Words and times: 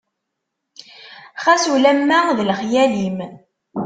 Xas 1.43 1.63
ulama 1.75 2.19
d 2.37 2.39
lexyal-im. 2.49 3.17